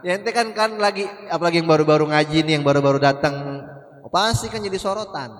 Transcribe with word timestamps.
ya 0.00 0.16
ente 0.16 0.30
kan 0.32 0.52
kan 0.56 0.76
lagi 0.80 1.04
apalagi 1.28 1.60
yang 1.60 1.68
baru-baru 1.68 2.08
ngaji 2.08 2.44
nih 2.44 2.52
yang 2.60 2.64
baru-baru 2.64 3.00
datang. 3.00 3.64
Pasti 4.10 4.50
kan 4.50 4.58
jadi 4.58 4.74
sorotan. 4.74 5.30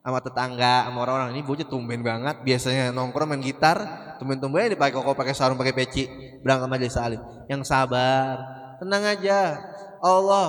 Sama 0.00 0.22
tetangga 0.22 0.88
sama 0.88 1.04
orang-orang. 1.04 1.36
Ini 1.36 1.42
bocah 1.44 1.68
tumben 1.68 2.00
banget. 2.00 2.40
Biasanya 2.40 2.94
nongkrong 2.94 3.28
main 3.28 3.42
gitar 3.44 3.76
tumben-tumben 4.16 4.72
dipakai 4.72 4.96
kok 4.96 5.12
pakai 5.12 5.34
sarung 5.36 5.60
pakai 5.60 5.76
peci. 5.76 6.08
Berangkat 6.40 6.68
majelis 6.70 6.96
salim 6.96 7.20
yang 7.50 7.60
sabar 7.66 8.40
tenang 8.80 9.04
aja. 9.04 9.60
Allah 10.00 10.48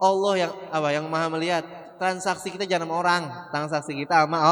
Allah 0.00 0.34
yang 0.38 0.52
apa 0.72 0.88
yang 0.94 1.04
maha 1.10 1.28
melihat. 1.28 1.64
Transaksi 2.00 2.50
kita 2.50 2.66
jangan 2.66 2.88
sama 2.88 2.94
orang. 2.98 3.22
Transaksi 3.54 3.92
kita 3.94 4.26
sama 4.26 4.42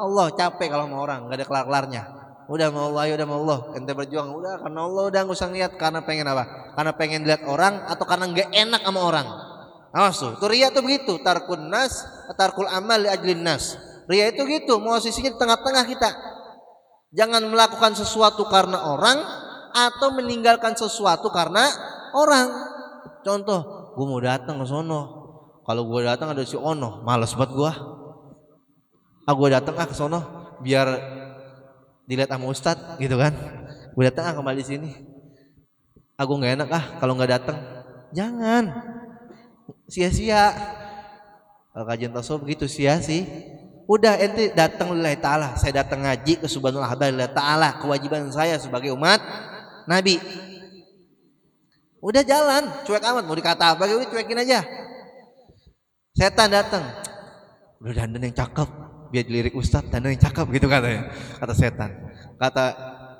Allah. 0.00 0.26
Capek 0.34 0.72
kalau 0.72 0.90
sama 0.90 0.98
orang. 0.98 1.20
Nggak 1.28 1.38
ada 1.38 1.46
kelar-kelarnya 1.46 2.02
udah 2.46 2.68
mau 2.70 2.94
Allah 2.94 3.02
ya 3.10 3.14
udah 3.18 3.26
mau 3.26 3.38
Allah. 3.46 3.58
Ente 3.74 3.92
berjuang 3.92 4.30
udah. 4.30 4.62
Karena 4.62 4.80
Allah 4.86 5.02
udah 5.10 5.20
nggak 5.26 5.36
usah 5.36 5.48
ngeliat. 5.50 5.72
Karena 5.74 6.00
pengen 6.06 6.26
apa? 6.30 6.44
Karena 6.78 6.92
pengen 6.94 7.20
lihat 7.26 7.42
orang 7.46 7.82
atau 7.90 8.04
karena 8.06 8.26
nggak 8.30 8.48
enak 8.54 8.82
sama 8.86 9.00
orang? 9.02 9.26
Awas 9.90 10.16
tuh. 10.18 10.32
Tuh 10.38 10.48
ria 10.50 10.70
tuh 10.70 10.82
begitu. 10.86 11.18
Tarkun 11.22 11.66
nas 11.66 12.06
tarkul 12.38 12.70
amal 12.70 13.02
li 13.02 13.08
ajlin 13.10 13.42
nas. 13.42 13.74
Ria 14.06 14.30
itu 14.30 14.46
gitu. 14.46 14.78
Mau 14.78 14.98
sisinya 15.02 15.34
di 15.34 15.38
tengah-tengah 15.38 15.84
kita. 15.90 16.10
Jangan 17.16 17.42
melakukan 17.48 17.96
sesuatu 17.98 18.46
karena 18.46 18.92
orang 18.92 19.18
atau 19.74 20.14
meninggalkan 20.14 20.78
sesuatu 20.78 21.32
karena 21.34 21.66
orang. 22.14 22.46
Contoh 23.26 23.92
gue 23.98 24.06
mau 24.06 24.22
datang 24.22 24.62
ke 24.62 24.66
sono. 24.68 25.00
Kalau 25.66 25.82
gue 25.90 26.06
datang 26.06 26.30
ada 26.30 26.46
si 26.46 26.54
Ono. 26.54 27.02
Males 27.02 27.34
buat 27.34 27.50
gue 27.50 27.72
ah 29.26 29.34
gue 29.34 29.48
datang 29.50 29.74
ah 29.74 29.86
ke 29.90 29.94
sono. 29.98 30.20
Biar 30.62 30.86
dilihat 32.06 32.30
sama 32.30 32.46
ustad 32.48 32.78
gitu 33.02 33.18
kan. 33.18 33.34
Gue 33.92 34.04
datang 34.06 34.30
ah 34.30 34.34
kembali 34.34 34.62
sini. 34.62 34.90
Aku 36.16 36.38
nggak 36.38 36.52
enak 36.62 36.68
ah 36.72 36.84
kalau 37.02 37.18
nggak 37.18 37.30
datang. 37.42 37.58
Jangan. 38.14 38.72
Sia-sia. 39.90 40.54
Kalau 41.74 41.84
kajian 41.84 42.14
tasawuf 42.14 42.46
begitu 42.46 42.64
sia 42.70 42.96
sih. 43.02 43.26
Udah 43.86 44.18
ente 44.18 44.50
datang 44.50 44.94
lillahi 44.96 45.18
ta'ala. 45.18 45.54
Saya 45.58 45.84
datang 45.84 46.02
ngaji 46.02 46.42
ke 46.42 46.46
subhanallah 46.50 46.96
lillahi 46.96 47.34
ta'ala 47.34 47.78
kewajiban 47.78 48.26
saya 48.32 48.58
sebagai 48.58 48.90
umat 48.96 49.20
nabi. 49.86 50.18
Udah 52.02 52.22
jalan 52.22 52.70
cuek 52.86 53.02
amat 53.02 53.24
mau 53.26 53.34
dikata 53.34 53.74
apa 53.74 53.82
udah 53.86 54.08
cuekin 54.10 54.42
aja. 54.42 54.62
Setan 56.14 56.48
datang. 56.50 56.82
Udah 57.82 57.92
dandan 57.92 58.24
yang 58.30 58.34
cakep 58.34 58.85
biar 59.10 59.24
dilirik 59.26 59.54
ustadz 59.54 59.90
dan 59.90 60.04
yang 60.04 60.18
cakep 60.18 60.46
gitu 60.56 60.66
katanya 60.66 61.10
kata 61.38 61.54
setan. 61.54 61.90
Kata 62.36 62.64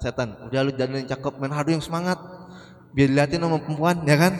setan 0.02 0.28
udah 0.48 0.60
lu 0.66 0.72
dan 0.74 0.92
yang 0.92 1.08
cakep 1.08 1.32
main 1.38 1.52
hadu 1.54 1.74
yang 1.74 1.84
semangat. 1.84 2.18
Biar 2.96 3.12
dilihatin 3.12 3.44
sama 3.44 3.60
perempuan 3.60 4.02
ya 4.08 4.16
kan? 4.16 4.32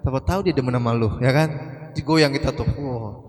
Siapa 0.00 0.20
tahu 0.24 0.40
dia 0.48 0.54
demen 0.56 0.72
sama 0.72 0.96
lu 0.96 1.20
ya 1.20 1.32
kan? 1.32 1.48
Digoyang 1.92 2.32
kita 2.32 2.52
tuh. 2.54 2.68
Wow. 2.78 3.28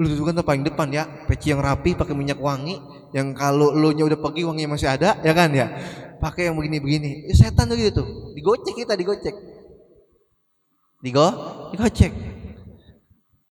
lu 0.00 0.08
tuh 0.08 0.24
kan 0.24 0.34
paling 0.42 0.64
depan 0.64 0.88
ya. 0.88 1.04
Peci 1.28 1.52
yang 1.52 1.60
rapi 1.60 1.94
pakai 1.94 2.16
minyak 2.16 2.40
wangi. 2.40 2.78
Yang 3.12 3.36
kalau 3.36 3.74
lu 3.74 3.92
nya 3.92 4.08
udah 4.08 4.18
pergi 4.18 4.42
wanginya 4.48 4.74
masih 4.74 4.88
ada 4.88 5.20
ya 5.20 5.32
kan 5.36 5.52
ya? 5.52 5.68
Pakai 6.22 6.48
yang 6.48 6.56
begini-begini. 6.56 7.28
Ya, 7.28 7.34
setan 7.34 7.66
tuh 7.68 7.76
gitu 7.76 8.02
digocek 8.34 8.74
kita 8.74 8.94
digocek. 8.96 9.34
Digo 11.02 11.26
digocek 11.74 12.31